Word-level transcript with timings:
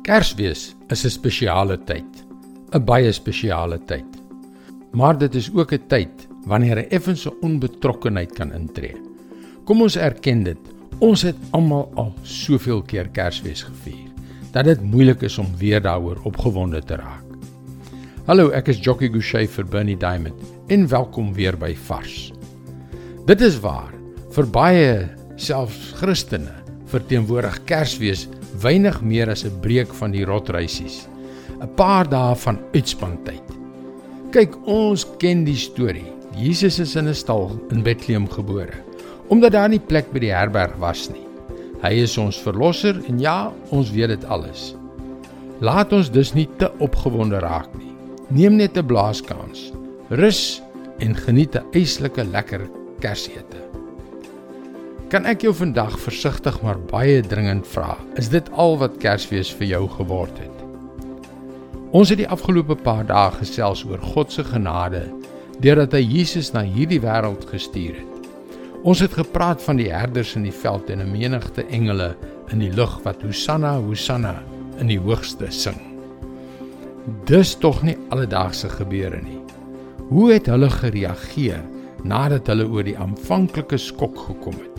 Kersfees 0.00 0.74
is 0.88 1.04
'n 1.04 1.10
spesiale 1.10 1.76
tyd, 1.84 2.24
'n 2.72 2.84
baie 2.84 3.12
spesiale 3.12 3.78
tyd. 3.84 4.08
Maar 4.92 5.18
dit 5.18 5.34
is 5.34 5.50
ook 5.52 5.72
'n 5.72 5.86
tyd 5.88 6.28
wanneer 6.46 6.78
'n 6.78 6.90
effense 6.90 7.40
onbetrokkenheid 7.40 8.32
kan 8.32 8.52
intree. 8.52 8.96
Kom 9.64 9.82
ons 9.82 9.96
erken 9.96 10.42
dit. 10.42 10.58
Ons 10.98 11.22
het 11.22 11.36
almal 11.50 11.92
al 11.94 12.14
soveel 12.22 12.82
keer 12.82 13.08
Kersfees 13.08 13.62
gevier 13.62 14.08
dat 14.52 14.64
dit 14.64 14.82
moeilik 14.82 15.22
is 15.22 15.38
om 15.38 15.56
weer 15.58 15.80
daaroor 15.80 16.20
opgewonde 16.24 16.82
te 16.82 16.96
raak. 16.96 17.24
Hallo, 18.26 18.48
ek 18.48 18.68
is 18.68 18.80
Jockey 18.80 19.08
Gouchee 19.08 19.48
vir 19.48 19.64
Bernie 19.64 19.96
Diamond 19.96 20.34
en 20.68 20.88
welkom 20.88 21.32
weer 21.32 21.56
by 21.58 21.76
Vars. 21.76 22.32
Dit 23.26 23.40
is 23.40 23.60
waar 23.60 23.92
vir 24.30 24.46
baie 24.46 25.08
selfs 25.36 25.92
Christene 25.92 26.52
verteenwoordig 26.86 27.64
Kersfees 27.64 28.28
weinig 28.62 29.00
meer 29.02 29.30
as 29.30 29.44
'n 29.44 29.60
breek 29.60 29.94
van 29.94 30.10
die 30.10 30.24
rotreisies. 30.24 31.06
'n 31.60 31.74
Paar 31.76 32.08
dae 32.08 32.34
van 32.34 32.58
uitspantyd. 32.72 33.42
Kyk, 34.30 34.56
ons 34.66 35.06
ken 35.18 35.44
die 35.44 35.56
storie. 35.56 36.06
Jesus 36.36 36.78
is 36.78 36.96
in 36.96 37.08
'n 37.08 37.14
stal 37.14 37.50
in 37.70 37.82
Bethlehem 37.82 38.28
gebore, 38.28 38.82
omdat 39.28 39.52
daar 39.52 39.68
nie 39.68 39.80
plek 39.80 40.12
by 40.12 40.18
die 40.18 40.34
herberg 40.34 40.76
was 40.78 41.10
nie. 41.10 41.26
Hy 41.82 41.92
is 42.02 42.18
ons 42.18 42.36
verlosser 42.36 43.00
en 43.08 43.18
ja, 43.18 43.52
ons 43.70 43.90
weet 43.90 44.08
dit 44.08 44.24
alles. 44.24 44.74
Laat 45.60 45.92
ons 45.92 46.10
dus 46.10 46.34
nie 46.34 46.48
te 46.58 46.70
opgewonde 46.78 47.38
raak 47.38 47.72
nie. 47.78 47.92
Neem 48.30 48.56
net 48.56 48.76
'n 48.76 48.86
blaaskans. 48.86 49.72
Rus 50.10 50.62
en 50.98 51.14
geniet 51.14 51.56
'n 51.56 51.64
eislike 51.72 52.24
lekker 52.24 52.68
Kersete. 53.00 53.69
Kan 55.10 55.24
ek 55.26 55.42
jou 55.42 55.50
vandag 55.58 55.96
versigtig 55.98 56.60
maar 56.62 56.78
baie 56.86 57.18
dringend 57.26 57.64
vra, 57.66 57.96
is 58.20 58.28
dit 58.30 58.46
al 58.54 58.76
wat 58.78 59.00
Kersfees 59.02 59.48
vir 59.58 59.66
jou 59.72 59.80
geword 59.96 60.36
het? 60.38 60.60
Ons 61.90 62.12
het 62.12 62.20
die 62.20 62.28
afgelope 62.30 62.76
paar 62.78 63.02
dae 63.08 63.32
gesels 63.40 63.82
oor 63.88 63.98
God 64.12 64.30
se 64.30 64.44
genade 64.46 65.02
deurdat 65.58 65.96
hy 65.98 66.04
Jesus 66.04 66.52
na 66.54 66.62
hierdie 66.62 67.00
wêreld 67.02 67.42
gestuur 67.50 67.98
het. 67.98 68.30
Ons 68.86 69.02
het 69.02 69.18
gepraat 69.18 69.58
van 69.66 69.82
die 69.82 69.90
herders 69.90 70.36
in 70.38 70.46
die 70.46 70.54
veld 70.54 70.94
en 70.94 71.02
'n 71.02 71.10
menigte 71.10 71.66
engele 71.66 72.14
in 72.54 72.62
die 72.62 72.70
lug 72.70 73.00
wat 73.02 73.26
Hosanna, 73.26 73.80
Hosanna 73.82 74.38
in 74.78 74.86
die 74.86 75.02
hoogste 75.02 75.50
sing. 75.50 75.80
Dis 77.26 77.56
tog 77.58 77.82
nie 77.82 77.98
alledaagse 78.10 78.68
gebeure 78.68 79.20
nie. 79.20 79.42
Hoe 80.08 80.32
het 80.32 80.46
hulle 80.46 80.70
gereageer 80.70 81.64
nadat 82.04 82.46
hulle 82.46 82.70
oor 82.70 82.84
die 82.84 82.98
aanvanklike 82.98 83.76
skok 83.76 84.16
gekom 84.18 84.54
het? 84.54 84.69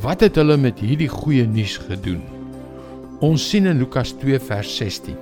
Wat 0.00 0.22
het 0.24 0.38
hulle 0.40 0.56
met 0.56 0.78
hierdie 0.80 1.10
goeie 1.10 1.44
nuus 1.44 1.74
gedoen? 1.82 2.22
Ons 3.20 3.44
sien 3.50 3.66
in 3.68 3.80
Lukas 3.82 4.14
2 4.22 4.38
vers 4.40 4.70
16. 4.78 5.18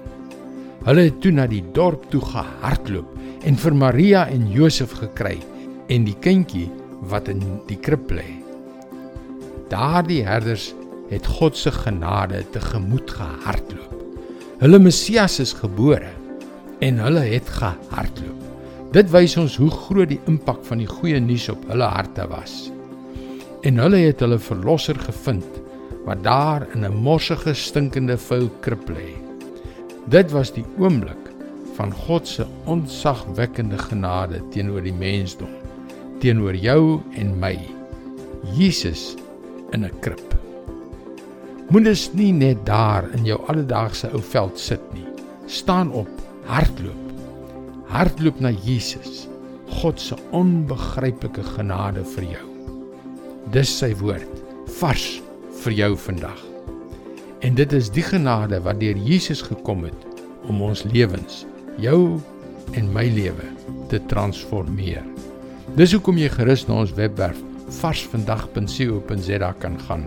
Hulle 0.87 1.07
het 1.09 1.19
toe 1.25 1.33
na 1.35 1.49
die 1.51 1.63
dorp 1.75 2.07
toe 2.13 2.21
gehardloop 2.23 3.17
en 3.49 3.59
vir 3.59 3.77
Maria 3.77 4.23
en 4.31 4.47
Josef 4.53 4.95
gekry 5.01 5.39
en 5.91 6.07
die 6.07 6.15
kindjie 6.23 6.69
wat 7.11 7.29
in 7.33 7.43
die 7.67 7.81
krib 7.83 8.15
lê. 8.15 8.29
Daardie 9.73 10.23
herders 10.29 10.71
het 11.11 11.27
God 11.27 11.59
se 11.59 11.75
genade 11.75 12.45
tegemoet 12.55 13.11
gehardloop. 13.11 13.97
Hulle 14.63 14.79
Messias 14.79 15.41
is 15.43 15.57
gebore 15.57 16.15
en 16.85 17.03
hulle 17.03 17.27
het 17.27 17.49
gehardloop. 17.59 18.51
Dit 18.95 19.11
wys 19.11 19.37
ons 19.41 19.59
hoe 19.59 19.71
groot 19.71 20.15
die 20.15 20.23
impak 20.31 20.63
van 20.71 20.85
die 20.85 20.91
goeie 20.91 21.19
nuus 21.23 21.51
op 21.51 21.67
hulle 21.71 21.91
harte 21.91 22.27
was 22.31 22.71
en 23.63 23.81
hulle 23.83 24.01
het 24.07 24.23
hulle 24.25 24.39
verlosser 24.41 24.99
gevind 24.99 25.61
wat 26.07 26.23
daar 26.25 26.67
in 26.75 26.85
'n 26.85 27.03
morsige 27.03 27.55
stinkende 27.55 28.17
vuil 28.19 28.49
krib 28.61 28.89
lê. 28.89 29.13
Dit 30.09 30.31
was 30.31 30.53
die 30.53 30.65
oomblik 30.79 31.31
van 31.77 31.93
God 31.93 32.29
se 32.29 32.47
onsagwekkende 32.65 33.79
genade 33.79 34.41
teenoor 34.51 34.83
die 34.83 34.93
mensdom, 34.93 35.53
teenoor 36.21 36.55
jou 36.55 37.01
en 37.15 37.39
my. 37.39 37.59
Jesus 38.57 39.17
in 39.73 39.85
'n 39.85 40.01
krib. 40.01 40.35
Moenie 41.71 42.11
nie 42.13 42.33
net 42.33 42.67
daar 42.67 43.05
in 43.15 43.25
jou 43.25 43.39
alledaagse 43.47 44.11
ou 44.13 44.21
veld 44.21 44.59
sit 44.59 44.83
nie. 44.93 45.07
Staan 45.47 45.93
op, 45.93 46.11
hardloop. 46.45 47.13
Hardloop 47.87 48.41
na 48.41 48.51
Jesus. 48.51 49.29
God 49.69 50.01
se 50.01 50.17
onbegryplike 50.31 51.43
genade 51.43 52.05
vir 52.05 52.25
jou. 52.25 52.50
Dis 53.51 53.71
sy 53.81 53.89
woord 53.99 54.29
vars 54.79 55.05
vir 55.65 55.75
jou 55.75 55.95
vandag. 55.99 56.39
En 57.43 57.57
dit 57.59 57.73
is 57.75 57.89
die 57.91 58.05
genade 58.07 58.61
wat 58.63 58.79
deur 58.79 58.99
Jesus 59.03 59.43
gekom 59.43 59.83
het 59.89 60.21
om 60.47 60.61
ons 60.63 60.85
lewens, 60.93 61.43
jou 61.83 62.21
en 62.79 62.93
my 62.95 63.09
lewe 63.11 63.49
te 63.91 63.99
transformeer. 64.13 65.03
Dis 65.75 65.97
hoekom 65.97 66.21
jy 66.21 66.31
gerus 66.31 66.63
na 66.69 66.79
ons 66.85 66.95
webwerf 66.95 67.43
varsvandag.co.za 67.81 69.53
kan 69.59 69.79
gaan 69.89 70.07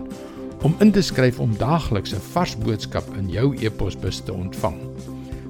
om 0.64 0.76
in 0.80 0.94
te 0.96 1.04
skryf 1.04 1.36
om 1.40 1.52
daagliks 1.60 2.14
'n 2.16 2.24
vars 2.32 2.56
boodskap 2.56 3.04
in 3.18 3.28
jou 3.28 3.52
e-posbus 3.60 4.24
te 4.24 4.32
ontvang. 4.32 4.80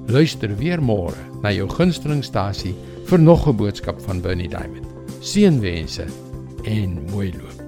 Luister 0.07 0.51
weer 0.57 0.81
môre 0.81 1.23
na 1.41 1.51
jou 1.51 1.69
gunstelingstasie 1.69 2.75
vir 3.07 3.19
nog 3.19 3.47
'n 3.47 3.55
boodskap 3.55 4.01
van 4.01 4.21
Bernie 4.21 4.49
Diamond. 4.49 4.87
Seënwense 5.21 6.05
en 6.65 6.99
mooi 7.11 7.31
loop. 7.31 7.64